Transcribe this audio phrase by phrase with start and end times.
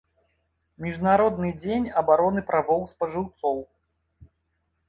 [0.85, 3.57] Міжнародны дзень абароны правоў спажыўцоў.